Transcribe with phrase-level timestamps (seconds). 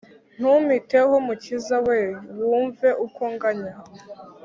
[0.37, 1.99] Ntumpiteho mukiza we
[2.45, 3.73] wumve uko nganya